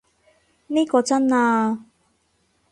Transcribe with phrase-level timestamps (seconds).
[0.65, 1.85] 呢個真啊